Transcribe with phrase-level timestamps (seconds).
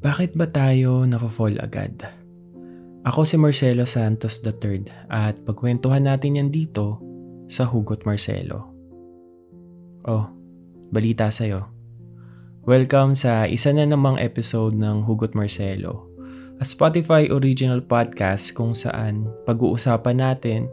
[0.00, 1.92] Bakit ba tayo nafo-fall agad?
[3.04, 6.96] Ako si Marcelo Santos III at pagkwentuhan natin yan dito
[7.52, 8.72] sa Hugot Marcelo.
[10.08, 10.24] Oh,
[10.88, 11.68] balita sa'yo.
[12.64, 16.08] Welcome sa isa na namang episode ng Hugot Marcelo,
[16.56, 20.72] a Spotify original podcast kung saan pag-uusapan natin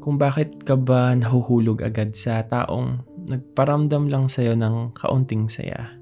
[0.00, 6.01] kung bakit ka ba nahuhulog agad sa taong nagparamdam lang sa'yo ng kaunting saya.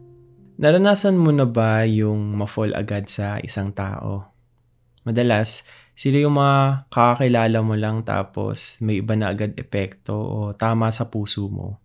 [0.60, 4.28] Naranasan mo na ba yung ma-fall agad sa isang tao?
[5.08, 5.64] Madalas,
[5.96, 11.08] sila yung mga kakakilala mo lang tapos may iba na agad epekto o tama sa
[11.08, 11.80] puso mo.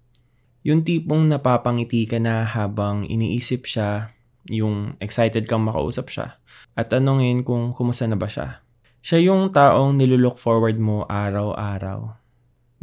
[0.67, 4.11] Yung tipong napapangiti ka na habang iniisip siya,
[4.51, 6.35] yung excited kang makausap siya,
[6.75, 8.59] at tanongin kung kumusta na ba siya.
[8.99, 12.11] Siya yung taong nilulook forward mo araw-araw.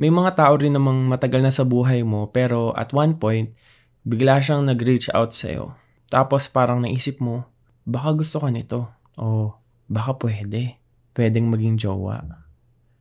[0.00, 3.52] May mga tao rin namang matagal na sa buhay mo pero at one point,
[4.02, 5.78] bigla siyang nag-reach out sa'yo
[6.12, 7.48] tapos parang naisip mo,
[7.88, 8.84] baka gusto ka nito.
[9.16, 9.56] O
[9.88, 10.76] baka pwede.
[11.16, 12.20] Pwedeng maging jowa.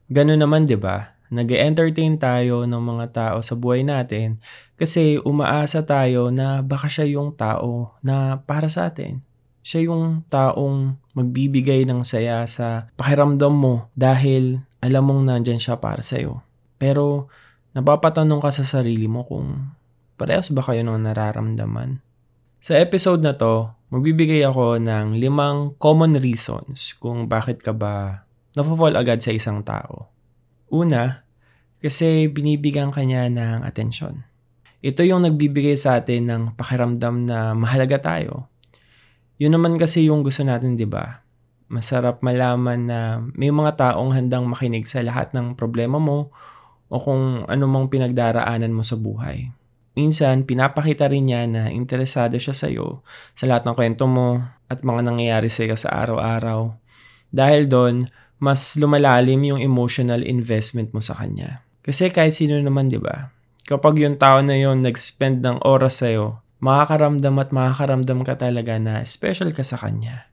[0.08, 1.12] Ganun naman 'di ba?
[1.28, 4.40] Nag-entertain tayo ng mga tao sa buhay natin
[4.76, 9.20] kasi umaasa tayo na baka siya yung tao na para sa atin.
[9.64, 16.04] Siya yung taong magbibigay ng saya sa pakiramdam mo dahil alam mong nandyan siya para
[16.04, 16.44] sa'yo.
[16.76, 17.32] Pero
[17.72, 19.72] napapatanong ka sa sarili mo kung
[20.16, 22.02] parehas ba kayo ng nararamdaman?
[22.62, 28.22] Sa episode na to, magbibigay ako ng limang common reasons kung bakit ka ba
[28.54, 30.14] nafo-fall agad sa isang tao.
[30.70, 31.26] Una,
[31.82, 34.22] kasi binibigyan kanya ng atensyon.
[34.78, 38.46] Ito yung nagbibigay sa atin ng pakiramdam na mahalaga tayo.
[39.42, 41.26] Yun naman kasi yung gusto natin, di ba?
[41.66, 42.98] Masarap malaman na
[43.34, 46.30] may mga taong handang makinig sa lahat ng problema mo
[46.86, 49.50] o kung anumang pinagdaraanan mo sa buhay
[49.92, 53.04] minsan pinapakita rin niya na interesado siya sa iyo
[53.36, 56.72] sa lahat ng kwento mo at mga nangyayari sa iyo sa araw-araw.
[57.32, 58.08] Dahil doon,
[58.42, 61.62] mas lumalalim yung emotional investment mo sa kanya.
[61.84, 63.30] Kasi kahit sino naman, di ba?
[63.68, 68.78] Kapag yung tao na yon nag-spend ng oras sa iyo, makakaramdam at makakaramdam ka talaga
[68.82, 70.26] na special ka sa kanya.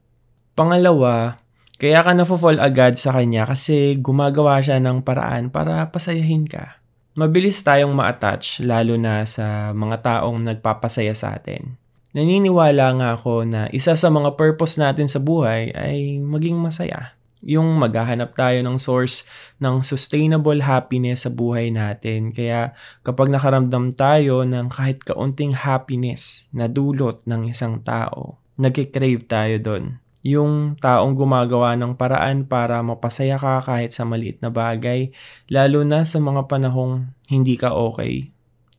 [0.58, 1.38] Pangalawa,
[1.80, 6.79] kaya ka na-fall agad sa kanya kasi gumagawa siya ng paraan para pasayahin ka
[7.20, 11.76] Mabilis tayong ma-attach lalo na sa mga taong nagpapasaya sa atin.
[12.16, 17.12] Naniniwala nga ako na isa sa mga purpose natin sa buhay ay maging masaya.
[17.44, 19.28] Yung maghahanap tayo ng source
[19.60, 22.32] ng sustainable happiness sa buhay natin.
[22.32, 22.72] Kaya
[23.04, 30.00] kapag nakaramdam tayo ng kahit kaunting happiness na dulot ng isang tao, nagkikrave tayo doon
[30.20, 35.12] yung taong gumagawa ng paraan para mapasaya ka kahit sa maliit na bagay,
[35.48, 38.28] lalo na sa mga panahong hindi ka okay.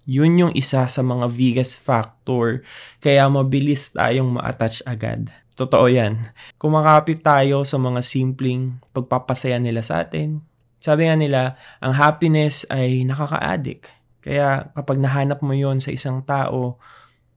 [0.05, 2.65] Yun yung isa sa mga biggest factor
[3.01, 5.29] kaya mabilis tayong ma-attach agad.
[5.57, 6.29] Totoo yan.
[6.57, 10.41] Kumakapit tayo sa mga simpleng pagpapasaya nila sa atin.
[10.81, 11.41] Sabi nga nila,
[11.77, 13.85] ang happiness ay nakaka-addict.
[14.25, 16.81] Kaya kapag nahanap mo yon sa isang tao,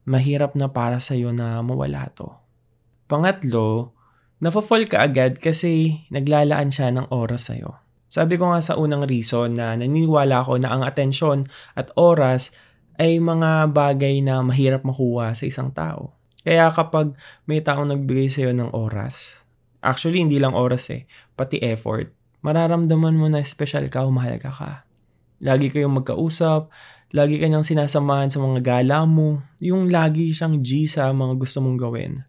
[0.09, 2.44] mahirap na para sa'yo na mawala to.
[3.15, 3.95] Pangatlo,
[4.43, 7.79] nafo-fall ka agad kasi naglalaan siya ng oras sa'yo.
[8.11, 11.47] Sabi ko nga sa unang reason na naniniwala ako na ang atensyon
[11.79, 12.51] at oras
[12.99, 16.11] ay mga bagay na mahirap makuha sa isang tao.
[16.43, 17.15] Kaya kapag
[17.47, 19.47] may taong nagbigay sa'yo ng oras,
[19.79, 21.07] actually hindi lang oras eh,
[21.39, 22.11] pati effort,
[22.43, 24.73] mararamdaman mo na special ka o mahalaga ka.
[25.39, 26.67] Lagi kayong magkausap,
[27.15, 31.79] lagi kanyang sinasamahan sa mga gala mo, yung lagi siyang G sa mga gusto mong
[31.79, 32.27] gawin.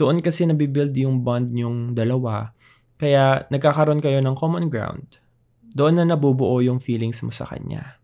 [0.00, 2.56] Doon kasi nabibuild yung bond nyong dalawa,
[2.96, 5.20] kaya nagkakaroon kayo ng common ground.
[5.72, 7.98] Doon na nabubuo yung feelings mo sa kanya.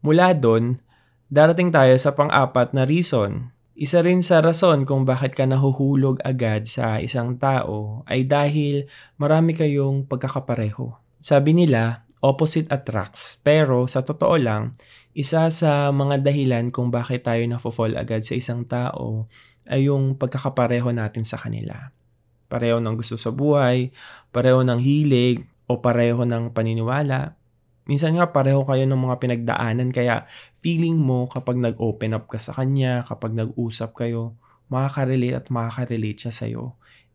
[0.00, 0.78] Mula doon,
[1.28, 3.50] darating tayo sa pang-apat na reason.
[3.78, 9.54] Isa rin sa rason kung bakit ka nahuhulog agad sa isang tao ay dahil marami
[9.54, 10.98] kayong pagkakapareho.
[11.22, 13.38] Sabi nila, opposite attracts.
[13.40, 14.74] Pero sa totoo lang,
[15.14, 19.26] isa sa mga dahilan kung bakit tayo nafo-fall agad sa isang tao
[19.68, 21.92] ay yung pagkakapareho natin sa kanila.
[22.48, 23.92] Pareho ng gusto sa buhay,
[24.32, 27.36] pareho ng hilig, o pareho ng paniniwala.
[27.84, 30.24] Minsan nga pareho kayo ng mga pinagdaanan kaya
[30.64, 34.36] feeling mo kapag nag-open up ka sa kanya, kapag nag-usap kayo,
[34.72, 36.64] makaka-relate at makaka-relate siya sa'yo.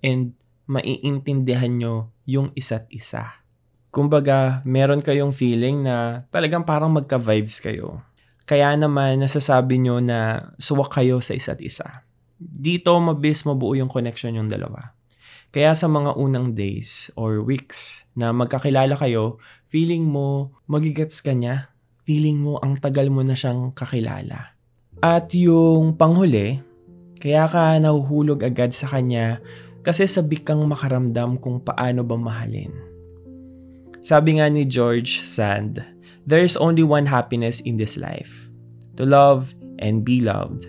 [0.05, 0.37] And
[0.69, 3.42] maiintindihan nyo yung isa't isa.
[3.93, 8.01] Kumbaga, meron kayong feeling na talagang parang magka-vibes kayo.
[8.49, 12.03] Kaya naman nasasabi nyo na suwak kayo sa isa't isa
[12.43, 14.91] dito mabilis mabuo yung connection yung dalawa.
[15.53, 19.37] Kaya sa mga unang days or weeks na magkakilala kayo,
[19.69, 21.69] feeling mo magigets ka niya.
[22.03, 24.57] Feeling mo ang tagal mo na siyang kakilala.
[24.99, 26.59] At yung panghuli,
[27.21, 29.39] kaya ka nahuhulog agad sa kanya
[29.83, 32.92] Kasi sabik kang makaramdam kung paano ba mahalin.
[34.03, 35.79] Sabi nga ni George Sand,
[36.27, 38.51] there is only one happiness in this life.
[38.99, 40.67] To love and be loved.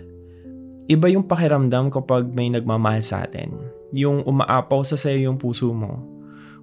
[0.87, 3.51] Iba yung pakiramdam kapag may nagmamahal sa atin.
[3.91, 5.99] Yung umaapaw sa sayo yung puso mo.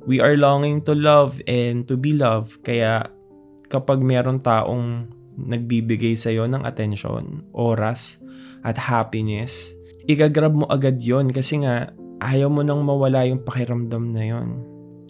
[0.08, 2.64] We are longing to love and to be loved.
[2.64, 3.04] Kaya
[3.68, 8.24] kapag meron taong nagbibigay sa'yo ng atensyon, oras,
[8.64, 9.76] at happiness,
[10.08, 11.92] igagrab mo agad yon kasi nga
[12.24, 14.48] ayaw mo nang mawala yung pakiramdam na yon.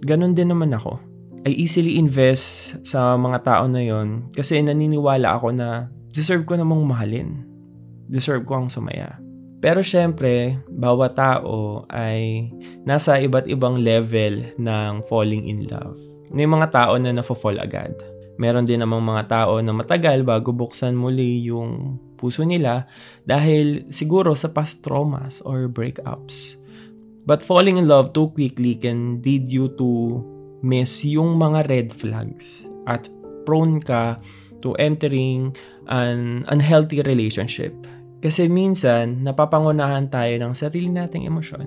[0.03, 1.12] Ganon din naman ako.
[1.43, 6.87] I easily invest sa mga tao na yon kasi naniniwala ako na deserve ko namang
[6.87, 7.43] mahalin.
[8.07, 9.19] Deserve ko ang sumaya.
[9.59, 12.51] Pero syempre, bawat tao ay
[12.87, 15.99] nasa iba't ibang level ng falling in love.
[16.31, 17.95] May mga tao na nafo-fall agad.
[18.39, 22.87] Meron din namang mga tao na matagal bago buksan muli yung puso nila
[23.27, 26.59] dahil siguro sa past traumas or breakups.
[27.23, 30.23] But falling in love too quickly can lead you to
[30.63, 33.11] miss yung mga red flags at
[33.45, 34.19] prone ka
[34.63, 35.51] to entering
[35.91, 37.75] an unhealthy relationship.
[38.23, 41.67] Kasi minsan, napapangunahan tayo ng sarili nating emosyon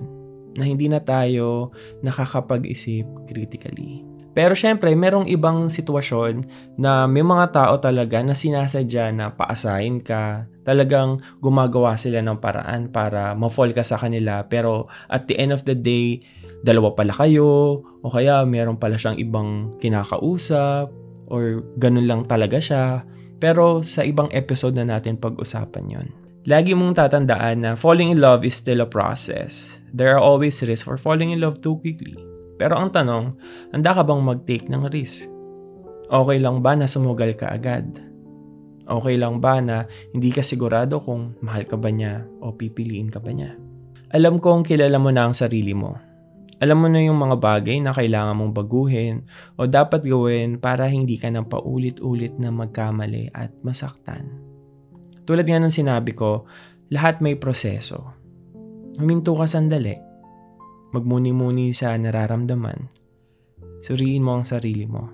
[0.56, 1.70] na hindi na tayo
[2.00, 4.00] nakakapag-isip critically.
[4.32, 6.44] Pero syempre, merong ibang sitwasyon
[6.80, 10.48] na may mga tao talaga na sinasadya na paasahin ka.
[10.66, 14.42] Talagang gumagawa sila ng paraan para ma-fall ka sa kanila.
[14.50, 16.26] Pero at the end of the day,
[16.66, 20.90] dalawa pala kayo, o kaya meron pala siyang ibang kinakausap,
[21.30, 23.06] or ganun lang talaga siya.
[23.38, 26.08] Pero sa ibang episode na natin pag-usapan yon.
[26.46, 29.82] Lagi mong tatandaan na falling in love is still a process.
[29.90, 32.14] There are always risks for falling in love too quickly.
[32.56, 33.34] Pero ang tanong,
[33.74, 35.26] handa ka bang mag-take ng risk?
[36.06, 38.05] Okay lang ba na sumugal ka agad?
[38.86, 43.18] Okay lang ba na hindi ka sigurado kung mahal ka ba niya o pipiliin ka
[43.18, 43.58] ba niya?
[44.14, 46.06] Alam kong kilala mo na ang sarili mo
[46.56, 49.28] alam mo na yung mga bagay na kailangan mong baguhin
[49.60, 54.32] o dapat gawin para hindi ka nang paulit-ulit na magkamali at masaktan.
[55.28, 56.48] Tulad nga ng sinabi ko,
[56.88, 58.08] lahat may proseso.
[58.96, 60.00] Huminto ka sandali.
[60.96, 62.88] Magmuni-muni sa nararamdaman.
[63.84, 65.12] Suriin mo ang sarili mo.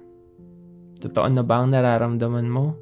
[1.02, 2.78] Totoo na ba ang nararamdaman mo?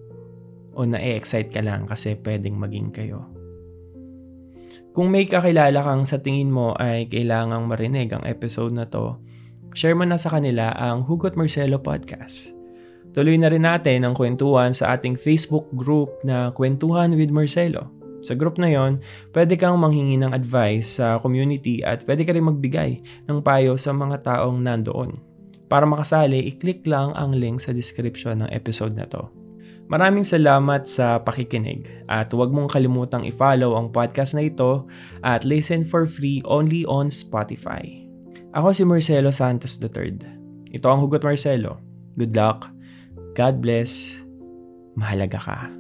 [0.75, 3.27] O na-excite ka lang kasi pwedeng maging kayo?
[4.91, 9.23] Kung may kakilala kang sa tingin mo ay kailangang marinig ang episode na to,
[9.71, 12.51] share mo na sa kanila ang Hugot Marcelo Podcast.
[13.15, 17.91] Tuloy na rin natin ang kwentuhan sa ating Facebook group na Kwentuhan with Marcelo.
[18.21, 19.01] Sa group na yon,
[19.33, 22.91] pwede kang manghingi ng advice sa community at pwede ka rin magbigay
[23.27, 25.17] ng payo sa mga taong nandoon.
[25.71, 29.40] Para makasali, i-click lang ang link sa description ng episode na to.
[29.91, 34.87] Maraming salamat sa pakikinig at huwag mong kalimutang i-follow ang podcast na ito
[35.27, 37.83] at listen for free only on Spotify.
[38.55, 40.23] Ako si Marcelo Santos III.
[40.71, 41.83] Ito ang Hugot Marcelo.
[42.15, 42.71] Good luck.
[43.35, 44.15] God bless.
[44.95, 45.80] Mahalaga ka.